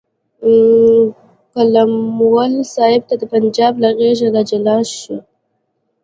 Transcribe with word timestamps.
قلموال 1.53 2.53
صاحب 2.75 3.01
ته 3.09 3.15
د 3.21 3.23
پنجاب 3.33 3.73
له 3.83 3.89
غېږې 3.97 4.27
راجلا 4.35 4.77
شه. 4.97 5.17